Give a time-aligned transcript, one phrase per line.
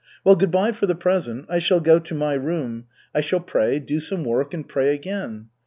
[0.23, 1.45] Well, good by for the present.
[1.47, 2.85] I shall go to my room.
[3.13, 5.49] I shall pray, do some work and pray again.